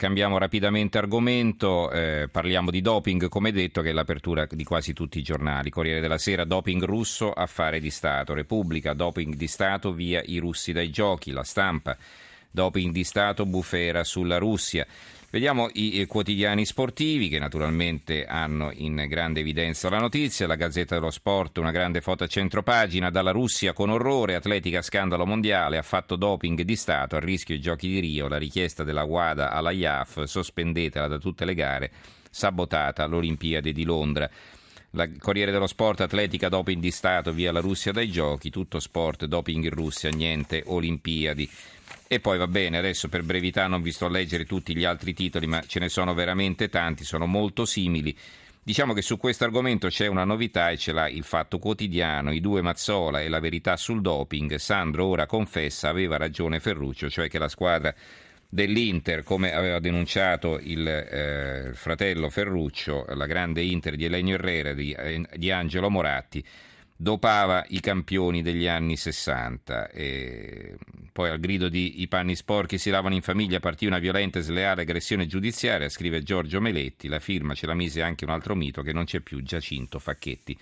[0.00, 5.18] cambiamo rapidamente argomento, eh, parliamo di doping, come detto, che è l'apertura di quasi tutti
[5.18, 5.68] i giornali.
[5.68, 8.32] Corriere della Sera, doping russo, affare di Stato.
[8.32, 11.32] Repubblica, doping di Stato, via i russi dai giochi.
[11.32, 11.94] La stampa,
[12.50, 14.86] doping di Stato, bufera sulla Russia.
[15.32, 20.48] Vediamo i quotidiani sportivi che naturalmente hanno in grande evidenza la notizia.
[20.48, 23.10] La Gazzetta dello Sport, una grande foto a centropagina.
[23.10, 27.60] Dalla Russia con orrore, atletica scandalo mondiale, ha fatto doping di Stato, a rischio i
[27.60, 31.92] giochi di Rio, la richiesta della WADA alla IAF, sospendetela da tutte le gare,
[32.28, 34.28] sabotata l'Olimpiade di Londra.
[34.94, 39.26] La Corriere dello Sport, atletica doping di Stato, via la Russia dai giochi, tutto sport,
[39.26, 41.48] doping in Russia, niente Olimpiadi.
[42.08, 45.14] E poi va bene, adesso per brevità non vi sto a leggere tutti gli altri
[45.14, 48.16] titoli, ma ce ne sono veramente tanti, sono molto simili.
[48.60, 52.40] Diciamo che su questo argomento c'è una novità e ce l'ha il Fatto Quotidiano, i
[52.40, 54.56] due Mazzola e la verità sul doping.
[54.56, 57.94] Sandro ora confessa, aveva ragione Ferruccio, cioè che la squadra
[58.50, 64.94] dell'Inter, come aveva denunciato il eh, fratello Ferruccio, la grande Inter di Elenio Herrera, di,
[65.36, 66.44] di Angelo Moratti,
[66.96, 69.90] dopava i campioni degli anni 60.
[69.90, 70.76] E
[71.12, 74.42] poi al grido di i panni sporchi si lavano in famiglia partì una violenta e
[74.42, 78.82] sleale aggressione giudiziaria, scrive Giorgio Meletti, la firma ce la mise anche un altro mito
[78.82, 80.58] che non c'è più Giacinto Facchetti.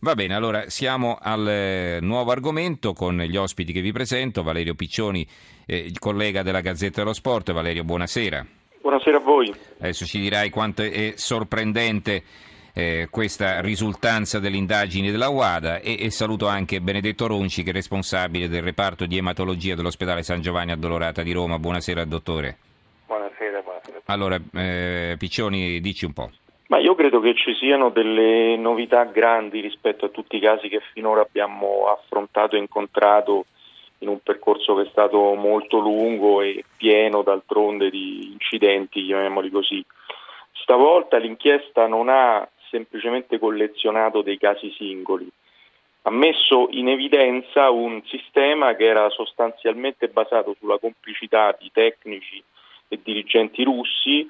[0.00, 4.76] Va bene, allora siamo al eh, nuovo argomento con gli ospiti che vi presento, Valerio
[4.76, 5.26] Piccioni,
[5.66, 7.50] eh, collega della Gazzetta dello Sport.
[7.50, 8.46] Valerio, buonasera.
[8.80, 9.52] Buonasera a voi.
[9.80, 12.22] Adesso ci dirai quanto è sorprendente
[12.74, 17.72] eh, questa risultanza delle indagini della UADA e, e, saluto anche Benedetto Ronci che è
[17.72, 21.58] responsabile del reparto di ematologia dell'ospedale San Giovanni Addolorata di Roma.
[21.58, 22.56] Buonasera dottore.
[23.04, 24.00] Buonasera, buonasera.
[24.04, 26.30] Allora, eh, Piccioni, dici un po'.
[26.68, 30.80] Ma io credo che ci siano delle novità grandi rispetto a tutti i casi che
[30.92, 33.46] finora abbiamo affrontato e incontrato
[34.00, 39.84] in un percorso che è stato molto lungo e pieno d'altronde di incidenti, chiamiamoli così.
[40.52, 45.26] Stavolta l'inchiesta non ha semplicemente collezionato dei casi singoli,
[46.02, 52.42] ha messo in evidenza un sistema che era sostanzialmente basato sulla complicità di tecnici
[52.88, 54.28] e dirigenti russi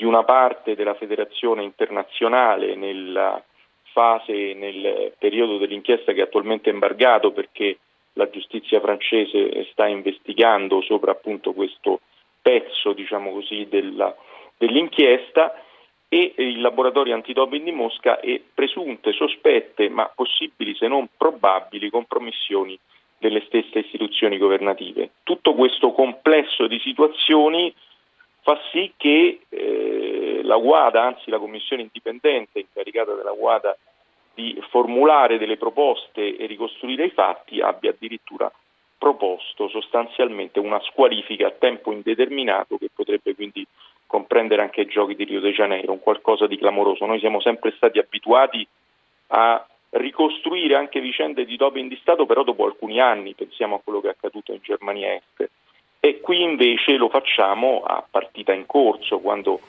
[0.00, 3.44] di una parte della federazione internazionale nella
[3.92, 7.76] fase, nel periodo dell'inchiesta che è attualmente embargato perché
[8.14, 12.00] la giustizia francese sta investigando sopra appunto questo
[12.40, 14.16] pezzo diciamo così, della,
[14.56, 15.52] dell'inchiesta
[16.08, 22.78] e il laboratorio antidoping di Mosca e presunte, sospette, ma possibili se non probabili compromissioni
[23.18, 25.10] delle stesse istituzioni governative.
[25.24, 27.74] Tutto questo complesso di situazioni
[28.42, 29.89] fa sì che eh,
[30.50, 33.76] la UADA, anzi la commissione indipendente incaricata della UADA
[34.34, 38.50] di formulare delle proposte e ricostruire i fatti, abbia addirittura
[38.98, 43.64] proposto sostanzialmente una squalifica a tempo indeterminato che potrebbe quindi
[44.06, 47.06] comprendere anche i giochi di Rio de Janeiro, un qualcosa di clamoroso.
[47.06, 48.66] Noi siamo sempre stati abituati
[49.28, 54.00] a ricostruire anche vicende di doping di Stato, però dopo alcuni anni, pensiamo a quello
[54.00, 55.48] che è accaduto in Germania Est.
[56.00, 59.60] E qui invece lo facciamo a partita in corso, quando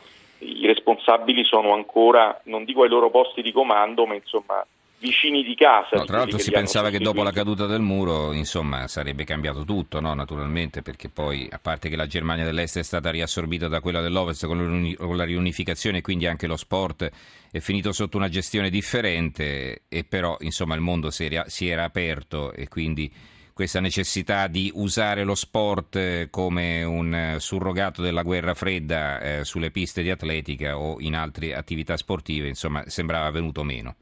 [0.41, 4.66] i responsabili sono ancora, non dico ai loro posti di comando, ma insomma
[5.02, 5.97] vicini di casa.
[5.97, 10.00] No, tra l'altro si pensava che dopo la caduta del muro insomma, sarebbe cambiato tutto,
[10.00, 10.13] no?
[10.13, 14.46] naturalmente, perché poi a parte che la Germania dell'Est è stata riassorbita da quella dell'Ovest
[14.46, 17.09] con la riunificazione e quindi anche lo sport
[17.52, 21.84] è finito sotto una gestione differente e però insomma, il mondo si era, si era
[21.84, 23.12] aperto e quindi
[23.61, 30.01] questa necessità di usare lo sport come un surrogato della guerra fredda eh, sulle piste
[30.01, 33.94] di atletica o in altre attività sportive, insomma, sembrava venuto meno.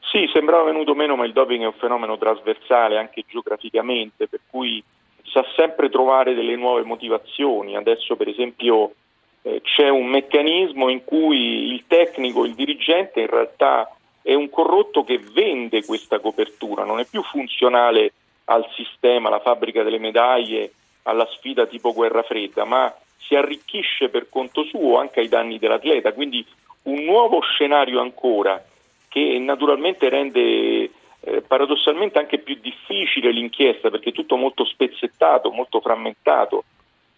[0.00, 4.84] Sì, sembrava venuto meno, ma il doping è un fenomeno trasversale anche geograficamente, per cui
[5.22, 7.74] sa sempre trovare delle nuove motivazioni.
[7.74, 8.92] Adesso, per esempio,
[9.40, 15.04] eh, c'è un meccanismo in cui il tecnico, il dirigente, in realtà è un corrotto
[15.04, 18.12] che vende questa copertura, non è più funzionale
[18.46, 24.28] al sistema, alla fabbrica delle medaglie, alla sfida tipo guerra fredda, ma si arricchisce per
[24.28, 26.12] conto suo anche ai danni dell'atleta.
[26.12, 26.44] Quindi
[26.82, 28.62] un nuovo scenario ancora
[29.08, 30.90] che naturalmente rende
[31.20, 36.64] eh, paradossalmente anche più difficile l'inchiesta perché è tutto molto spezzettato, molto frammentato.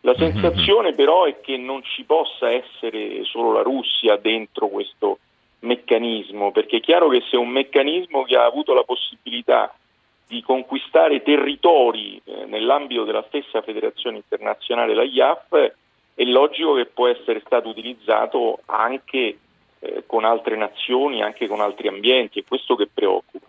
[0.03, 0.19] La mhm.
[0.19, 5.19] sensazione però è che non ci possa essere solo la Russia dentro questo
[5.61, 9.75] meccanismo, perché è chiaro che se un meccanismo che ha avuto la possibilità
[10.29, 15.73] di conquistare territori eh, nell'ambito della stessa federazione internazionale, la IAF,
[16.15, 19.39] è logico che può essere stato utilizzato anche
[19.81, 23.47] eh, con altre nazioni, anche con altri ambienti, è questo che preoccupa.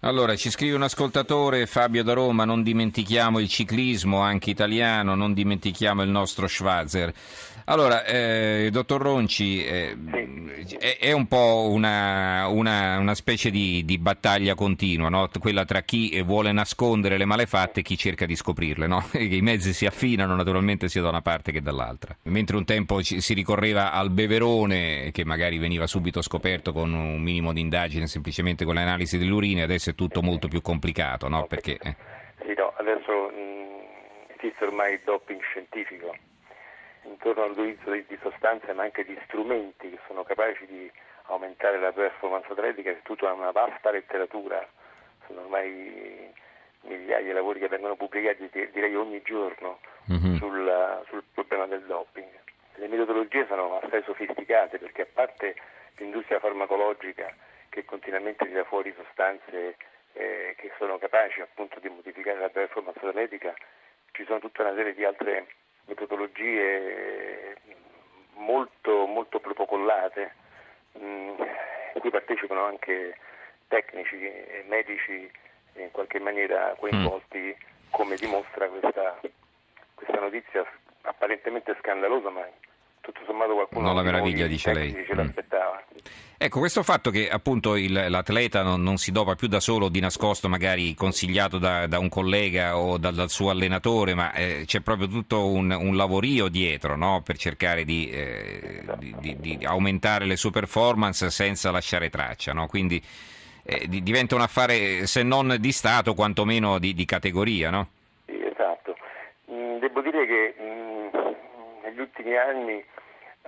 [0.00, 5.32] Allora, ci scrive un ascoltatore, Fabio da Roma, non dimentichiamo il ciclismo, anche italiano, non
[5.32, 7.12] dimentichiamo il nostro Schwarzer.
[7.68, 9.96] Allora, eh, dottor Ronci, eh,
[10.66, 10.76] sì.
[10.76, 15.28] è, è, un po' una, una, una specie di, di, battaglia continua, no?
[15.40, 18.86] quella tra chi vuole nascondere le malefatte e chi cerca di scoprirle.
[18.86, 19.02] No?
[19.18, 22.16] I mezzi si affinano naturalmente sia da una parte che dall'altra.
[22.24, 27.20] Mentre un tempo ci, si ricorreva al beverone, che magari veniva subito scoperto con un
[27.20, 31.46] minimo di indagine, semplicemente con l'analisi dell'urina, adesso è tutto molto più complicato, no?
[31.48, 31.96] Perché, eh.
[32.46, 36.14] Sì, no, adesso mh, esiste ormai il doping scientifico
[37.08, 40.90] intorno all'utilizzo di, di, sostanze ma anche di strumenti che sono capaci di
[41.26, 44.66] aumentare la performance atletica, c'è tutta una vasta letteratura,
[45.26, 46.32] sono ormai
[46.82, 49.80] migliaia di lavori che vengono pubblicati direi ogni giorno
[50.10, 50.36] mm-hmm.
[50.36, 52.28] sul, sul, problema del doping.
[52.74, 55.56] Le metodologie sono assai sofisticate perché a parte
[55.96, 57.34] l'industria farmacologica
[57.68, 59.76] che continuamente tira fuori sostanze
[60.12, 63.54] eh, che sono capaci appunto di modificare la performance atletica,
[64.12, 65.46] ci sono tutta una serie di altre
[65.86, 67.56] metodologie
[68.34, 70.34] molto, molto protocollate,
[70.92, 73.16] in mm, cui partecipano anche
[73.68, 75.30] tecnici e medici
[75.74, 77.90] in qualche maniera coinvolti, mm.
[77.90, 79.20] come dimostra questa,
[79.94, 80.64] questa notizia
[81.02, 82.46] apparentemente scandalosa, ma
[83.00, 85.16] tutto sommato qualcuno non la meraviglia dice lei ce mm.
[85.16, 85.75] l'aspettava
[86.38, 90.00] ecco questo fatto che appunto il, l'atleta non, non, si dopa più da solo di
[90.00, 94.80] nascosto magari consigliato da, da un collega o da, dal suo allenatore ma eh, c'è
[94.80, 97.22] proprio tutto un, un lavorio dietro no?
[97.24, 98.82] per cercare di, eh,
[99.18, 102.66] di, di, aumentare le sue performance senza lasciare traccia no?
[102.66, 103.02] quindi
[103.64, 107.88] eh, diventa un affare se non di Stato quantomeno di, categoria no?
[108.26, 108.94] Esatto
[109.50, 111.06] mm, devo dire che mm,
[111.82, 112.84] negli ultimi anni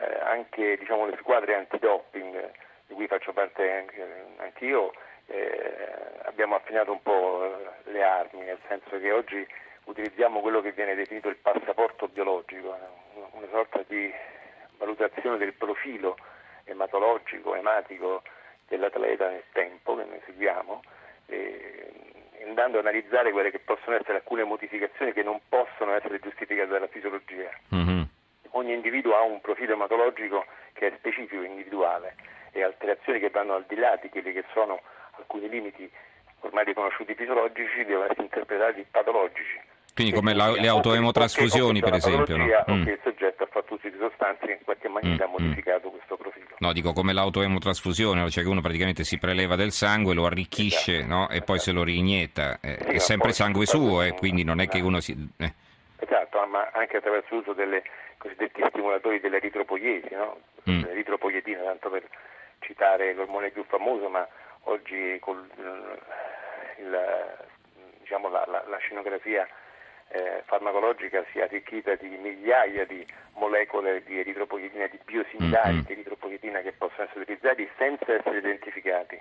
[0.01, 2.51] eh, anche diciamo, le squadre antidoping,
[2.87, 4.93] di cui faccio parte anche, anch'io,
[5.27, 5.87] eh,
[6.25, 9.47] abbiamo affinato un po' le armi, nel senso che oggi
[9.85, 14.13] utilizziamo quello che viene definito il passaporto biologico, eh, una sorta di
[14.77, 16.17] valutazione del profilo
[16.65, 18.23] ematologico, ematico
[18.69, 20.83] dell'atleta nel tempo che noi seguiamo,
[21.27, 21.93] eh,
[22.47, 26.87] andando ad analizzare quelle che possono essere alcune modificazioni che non possono essere giustificate dalla
[26.87, 27.51] fisiologia.
[27.75, 28.03] Mm-hmm
[28.59, 32.15] ogni individuo ha un profilo ematologico che è specifico, individuale
[32.53, 34.81] e alterazioni che vanno al di là di quelli che sono
[35.17, 35.91] alcuni limiti
[36.41, 39.61] ormai riconosciuti fisiologici devono essere interpretati patologici.
[39.95, 42.37] Quindi come la, le autoemotrasfusioni per esempio?
[42.37, 42.45] No?
[42.45, 42.85] Mm.
[42.85, 45.29] che il soggetto ha fatto uso di sostanze che in qualche maniera mm.
[45.29, 45.43] ha mm.
[45.43, 46.47] modificato questo profilo.
[46.59, 51.13] No, dico come l'autoemotrasfusione, cioè che uno praticamente si preleva del sangue, lo arricchisce esatto.
[51.13, 51.29] no?
[51.31, 52.59] e poi se lo riinietta.
[52.61, 55.17] Eh, sì, è sempre sangue suo, eh, quindi non è che uno si...
[55.37, 55.53] Eh.
[56.79, 57.83] Anche attraverso l'uso delle
[58.19, 60.41] cosiddetti stimolatori dell'eritropoiesi, no?
[60.69, 60.85] mm.
[60.85, 62.09] l'eritropoietina, tanto per
[62.61, 64.27] citare l'ormone più famoso, ma
[64.65, 65.49] oggi con
[66.77, 66.99] il,
[67.99, 69.47] diciamo, la, la, la, scenografia
[70.09, 73.05] eh, farmacologica si è arricchita di migliaia di
[73.35, 75.85] molecole di eritropoietina, di biosimilari mm-hmm.
[75.85, 79.21] di eritropoietina che possono essere utilizzati senza essere identificati,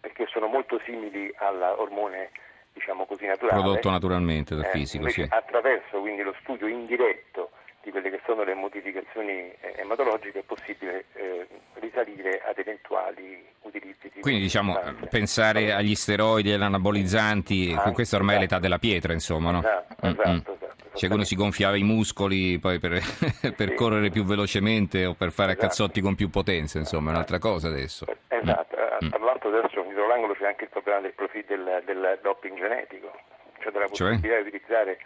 [0.00, 2.30] perché sono molto simili all'ormone
[2.72, 3.60] diciamo così, naturale.
[3.60, 5.26] Prodotto naturalmente dal eh, fisico, sì.
[5.28, 7.50] Attraverso quindi lo studio indiretto
[7.82, 14.10] di quelle che sono le modificazioni eh, ematologiche è possibile eh, risalire ad eventuali utilizzi
[14.14, 14.78] di Quindi diciamo
[15.10, 18.46] pensare agli steroidi e agli anabolizzanti, ah, questa ormai esatto.
[18.46, 19.58] è l'età della pietra, insomma, no?
[19.58, 20.54] Esatto, mm, esatto, mm.
[20.54, 23.00] esatto Cioè uno si gonfiava i muscoli poi per,
[23.56, 23.74] per sì.
[23.74, 25.66] correre più velocemente o per fare esatto.
[25.66, 28.06] cazzotti con più potenza, insomma, è un'altra cosa adesso.
[28.28, 28.81] Esatto, mm.
[29.10, 33.12] Tra l'altro adesso dietro l'angolo c'è anche il problema del, profilo del, del doping genetico,
[33.60, 34.08] cioè della cioè?
[34.08, 34.42] possibilità cioè?
[34.42, 34.98] di utilizzare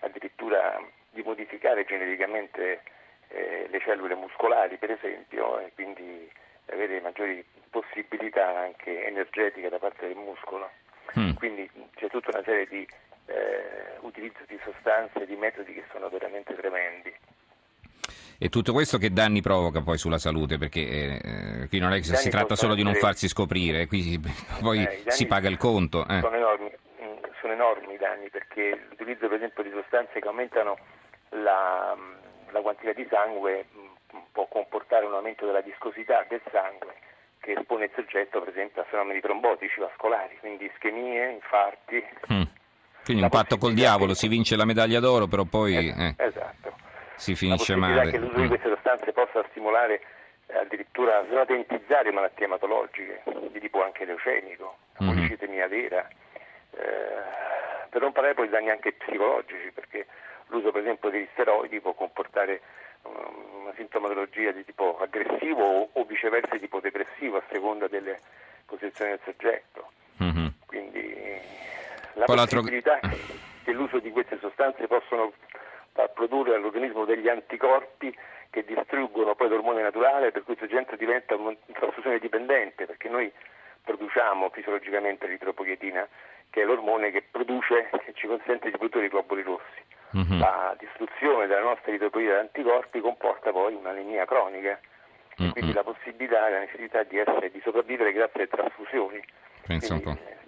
[0.00, 0.80] addirittura
[1.10, 2.82] di modificare geneticamente
[3.28, 6.30] eh, le cellule muscolari, per esempio, e quindi
[6.66, 10.70] avere maggiori possibilità anche energetiche da parte del muscolo.
[11.18, 11.32] Mm.
[11.34, 12.86] Quindi c'è tutta una serie di
[13.26, 17.14] eh, utilizzo di sostanze, di metodi che sono veramente tremendi.
[18.38, 20.58] E tutto questo che danni provoca poi sulla salute?
[20.58, 24.20] Perché eh, qui non è che si tratta solo di non farsi scoprire, qui si,
[24.60, 26.06] poi eh, si paga il conto.
[26.08, 26.20] Eh.
[26.20, 26.70] Sono, enormi,
[27.02, 30.76] mm, sono enormi i danni perché l'utilizzo per esempio di sostanze che aumentano
[31.30, 31.96] la,
[32.50, 36.94] la quantità di sangue mm, può comportare un aumento della viscosità del sangue
[37.40, 42.02] che espone il soggetto per esempio a fenomeni trombotici vascolari, quindi ischemie, infarti.
[42.32, 42.42] Mm.
[43.04, 46.73] Quindi un patto col diavolo, si vince la medaglia d'oro, però poi eh, esatto.
[47.16, 48.10] Si finisce la male.
[48.10, 48.48] che l'uso di mm.
[48.48, 50.00] queste sostanze possa stimolare
[50.46, 55.14] eh, addirittura slatentizzare malattie ematologiche di tipo anche leucemico, mm-hmm.
[55.14, 56.06] policitemia vera,
[56.72, 60.06] eh, per non parlare poi di danni anche psicologici, perché
[60.48, 62.60] l'uso per esempio degli steroidi può comportare
[63.02, 68.18] um, una sintomatologia di tipo aggressivo o, viceversa di tipo depressivo a seconda delle
[68.66, 69.90] posizioni del soggetto.
[70.22, 70.46] Mm-hmm.
[70.66, 71.40] Quindi
[72.14, 73.00] la possibilità
[73.64, 75.32] che l'uso di queste sostanze possono
[75.94, 78.14] far produrre all'organismo degli anticorpi
[78.50, 83.32] che distruggono poi l'ormone naturale, per cui il soggetto diventa un trasfusione dipendente, perché noi
[83.82, 86.06] produciamo fisiologicamente l'idropoietina,
[86.50, 89.82] che è l'ormone che produce e ci consente di produrre i globuli rossi.
[90.16, 90.38] Mm-hmm.
[90.38, 94.78] La distruzione della nostra idropoietina anticorpi comporta poi un'anemia cronica
[95.40, 95.50] mm-hmm.
[95.50, 99.22] quindi la possibilità e la necessità di, essere, di sopravvivere grazie alle trasfusioni.
[99.66, 100.43] Pensa quindi, un po'.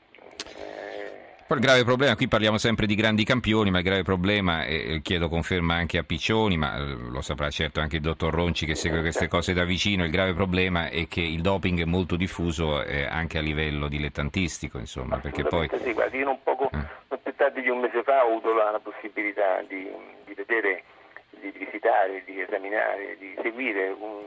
[1.47, 4.99] Poi il grave problema, qui parliamo sempre di grandi campioni, ma il grave problema, e
[5.01, 8.75] chiedo conferma anche a Piccioni, ma eh, lo saprà certo anche il dottor Ronci che
[8.75, 12.83] segue queste cose da vicino, il grave problema è che il doping è molto diffuso
[12.83, 15.71] eh, anche a livello dilettantistico, insomma, perché poi...
[15.85, 16.79] Sì, guardi, io un poco, eh.
[17.11, 19.89] non più tardi di un mese fa ho avuto la, la possibilità di,
[20.25, 20.83] di, vedere,
[21.31, 24.25] di visitare, di esaminare, di seguire un,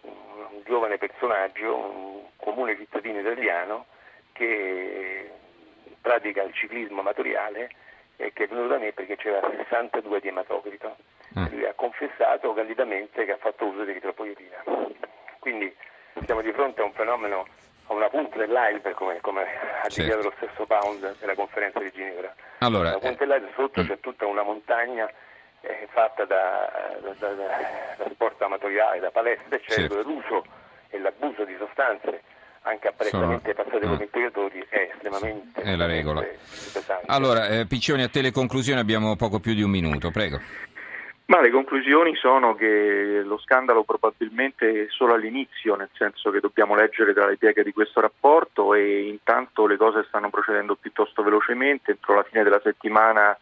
[0.00, 0.12] un,
[0.52, 3.84] un giovane personaggio, un comune cittadino italiano
[4.32, 5.28] che
[6.00, 7.70] pratica il ciclismo amatoriale
[8.16, 10.96] e che è venuto da me perché c'era 62 di ematocrito.
[11.38, 11.46] Mm.
[11.50, 14.62] Lui ha confessato candidamente che ha fatto uso di eritropoietina.
[15.38, 15.74] Quindi
[16.24, 17.46] siamo di fronte a un fenomeno,
[17.86, 20.00] a una punta dell'iceberg, come, come ha certo.
[20.00, 22.34] dichiarato lo stesso Pound nella conferenza di Ginevra.
[22.58, 23.86] Allora, la punta eh, dell'iceberg sotto mm.
[23.86, 25.10] c'è tutta una montagna
[25.62, 30.02] eh, fatta da, da, da, da, sport amatoriale, da palestre, eccetera, certo.
[30.02, 30.44] dove l'uso
[30.88, 32.22] e l'abuso di sostanze
[32.62, 33.64] anche apparentemente Sono...
[33.64, 36.24] passate come impiegatori è estremamente è la regola.
[37.06, 40.40] Allora, eh, Piccioni, a te le conclusioni abbiamo poco più di un minuto, prego.
[41.26, 46.74] Ma le conclusioni sono che lo scandalo probabilmente è solo all'inizio, nel senso che dobbiamo
[46.74, 51.92] leggere dalle pieghe di questo rapporto e intanto le cose stanno procedendo piuttosto velocemente.
[51.92, 53.38] Entro la fine della settimana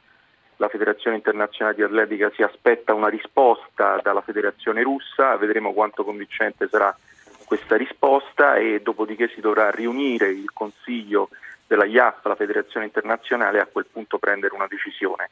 [0.58, 6.68] la Federazione Internazionale di Atletica si aspetta una risposta dalla Federazione russa, vedremo quanto convincente
[6.68, 6.94] sarà
[7.49, 11.31] questa risposta e dopodiché si dovrà riunire il Consiglio
[11.67, 15.31] della IAF, la Federazione Internazionale, e a quel punto prendere una decisione.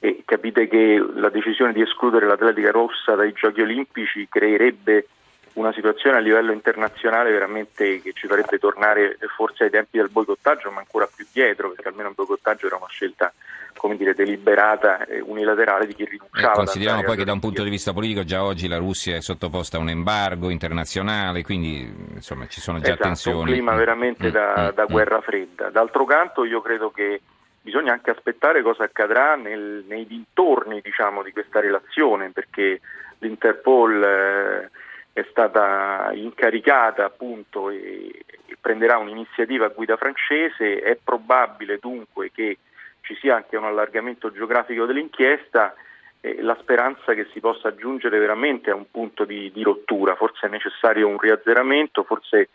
[0.00, 5.06] E capite che la decisione di escludere l'atletica rossa dai giochi olimpici creerebbe
[5.54, 10.70] una situazione a livello internazionale veramente che ci farebbe tornare forse ai tempi del boicottaggio,
[10.70, 13.32] ma ancora più dietro, perché almeno il boicottaggio era una scelta
[13.76, 16.52] come dire, deliberata e unilaterale di chi rinunciava.
[16.52, 19.20] Eh, consideriamo poi che da un punto di vista politico già oggi la Russia è
[19.20, 23.38] sottoposta a un embargo internazionale, quindi insomma ci sono già esatto, tensioni.
[23.38, 24.92] un clima veramente mm, da, mm, da mm.
[24.92, 25.70] guerra fredda.
[25.70, 27.20] D'altro canto io credo che
[27.60, 32.80] bisogna anche aspettare cosa accadrà nel, nei dintorni diciamo, di questa relazione, perché
[33.18, 34.02] l'Interpol...
[34.02, 34.80] Eh,
[35.12, 42.58] è stata incaricata appunto e, e prenderà un'iniziativa a guida francese, è probabile dunque che
[43.02, 45.74] ci sia anche un allargamento geografico dell'inchiesta
[46.20, 50.46] e la speranza che si possa giungere veramente a un punto di, di rottura, forse
[50.46, 52.48] è necessario un riazzeramento, forse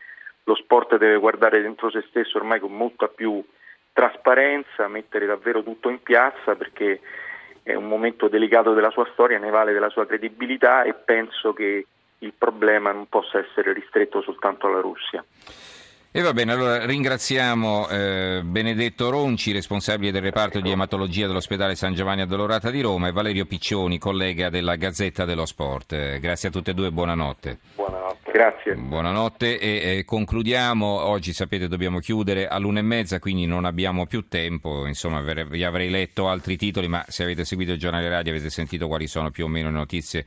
[0.45, 3.43] lo sport deve guardare dentro se stesso ormai con molta più
[3.91, 7.01] trasparenza, mettere davvero tutto in piazza perché
[7.61, 11.85] è un momento delicato della sua storia, ne vale della sua credibilità e penso che
[12.19, 15.23] il problema non possa essere ristretto soltanto alla Russia.
[16.09, 21.93] E va bene, allora ringraziamo eh, Benedetto Ronci, responsabile del reparto di ematologia dell'ospedale San
[21.93, 26.17] Giovanni Addolorata di Roma, e Valerio Piccioni, collega della Gazzetta dello Sport.
[26.17, 27.59] Grazie a tutte e due, buonanotte.
[27.75, 28.31] Buonanotte.
[28.31, 28.75] Grazie.
[28.75, 30.87] Buonanotte e eh, concludiamo.
[30.87, 34.87] Oggi sapete dobbiamo chiudere all'una e mezza, quindi non abbiamo più tempo.
[34.87, 38.87] Insomma, vi avrei letto altri titoli, ma se avete seguito il giornale radio avete sentito
[38.87, 40.25] quali sono più o meno le notizie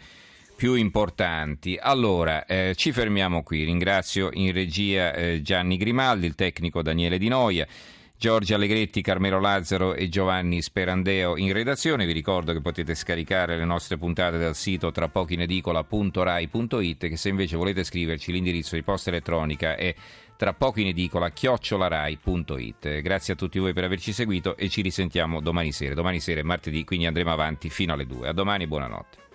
[0.60, 1.78] più importanti.
[1.80, 3.64] Allora, eh, ci fermiamo qui.
[3.64, 7.66] Ringrazio in regia eh, Gianni Grimaldi, il tecnico Daniele Di Noia.
[8.14, 12.04] Giorgio Allegretti, Carmelo Lazzaro e Giovanni Sperandeo in redazione.
[12.04, 17.82] Vi ricordo che potete scaricare le nostre puntate dal sito trapocoinedicola.rai.it che se invece volete
[17.82, 19.94] scriverci l'indirizzo di posta elettronica è
[20.36, 23.00] trapocoinedicola chiocciolarai.it.
[23.00, 25.94] Grazie a tutti voi per averci seguito e ci risentiamo domani sera.
[25.94, 28.28] Domani sera è martedì, quindi andremo avanti fino alle 2.
[28.28, 29.29] A domani, buonanotte.